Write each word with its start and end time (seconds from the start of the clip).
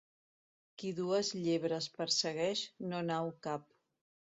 Qui 0.83 0.93
dues 1.01 1.29
llebres 1.43 1.91
persegueix, 2.01 2.67
no 2.91 3.07
n'hau 3.11 3.35
cap. 3.51 3.75